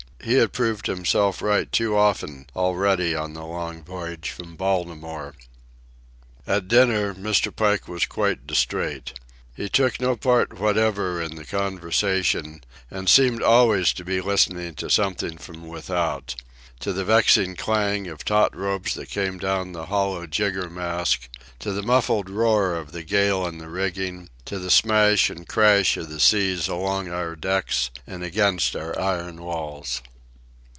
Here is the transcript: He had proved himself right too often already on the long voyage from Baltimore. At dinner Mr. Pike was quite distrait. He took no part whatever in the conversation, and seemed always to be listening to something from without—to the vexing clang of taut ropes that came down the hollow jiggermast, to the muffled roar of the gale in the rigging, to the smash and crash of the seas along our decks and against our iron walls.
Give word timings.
He 0.23 0.35
had 0.35 0.53
proved 0.53 0.85
himself 0.85 1.41
right 1.41 1.69
too 1.71 1.97
often 1.97 2.45
already 2.55 3.15
on 3.15 3.33
the 3.33 3.43
long 3.43 3.83
voyage 3.83 4.29
from 4.29 4.55
Baltimore. 4.55 5.33
At 6.45 6.67
dinner 6.67 7.15
Mr. 7.15 7.53
Pike 7.53 7.87
was 7.87 8.05
quite 8.05 8.45
distrait. 8.45 9.13
He 9.55 9.67
took 9.67 9.99
no 9.99 10.15
part 10.15 10.59
whatever 10.59 11.19
in 11.19 11.37
the 11.37 11.43
conversation, 11.43 12.63
and 12.91 13.09
seemed 13.09 13.41
always 13.41 13.93
to 13.93 14.05
be 14.05 14.21
listening 14.21 14.75
to 14.75 14.91
something 14.91 15.39
from 15.39 15.67
without—to 15.67 16.93
the 16.93 17.03
vexing 17.03 17.55
clang 17.55 18.05
of 18.05 18.23
taut 18.23 18.55
ropes 18.55 18.93
that 18.93 19.09
came 19.09 19.39
down 19.39 19.71
the 19.71 19.87
hollow 19.87 20.27
jiggermast, 20.27 21.29
to 21.57 21.71
the 21.73 21.81
muffled 21.81 22.29
roar 22.29 22.75
of 22.75 22.91
the 22.91 23.01
gale 23.03 23.47
in 23.47 23.57
the 23.57 23.69
rigging, 23.69 24.29
to 24.45 24.59
the 24.59 24.69
smash 24.69 25.31
and 25.31 25.49
crash 25.49 25.97
of 25.97 26.09
the 26.09 26.19
seas 26.19 26.67
along 26.67 27.07
our 27.07 27.35
decks 27.35 27.89
and 28.05 28.23
against 28.23 28.75
our 28.75 28.97
iron 29.01 29.41
walls. 29.41 30.03